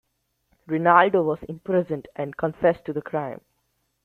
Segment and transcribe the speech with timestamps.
[0.65, 3.41] Rinaldo was imprisoned and confessed to the crime.